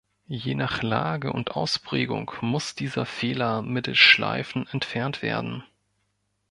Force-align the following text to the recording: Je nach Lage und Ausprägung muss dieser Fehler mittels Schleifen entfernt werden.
Je 0.27 0.55
nach 0.55 0.81
Lage 0.81 1.31
und 1.31 1.51
Ausprägung 1.51 2.31
muss 2.41 2.73
dieser 2.73 3.05
Fehler 3.05 3.61
mittels 3.61 3.99
Schleifen 3.99 4.65
entfernt 4.71 5.21
werden. 5.21 5.63